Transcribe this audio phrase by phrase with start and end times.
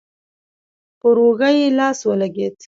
[0.99, 2.57] پر اوږه يې لاس ولګېد.